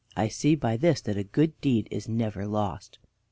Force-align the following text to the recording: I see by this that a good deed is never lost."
I 0.17 0.29
see 0.29 0.55
by 0.55 0.77
this 0.77 0.99
that 1.01 1.15
a 1.15 1.23
good 1.23 1.61
deed 1.61 1.87
is 1.91 2.09
never 2.09 2.47
lost." 2.47 2.97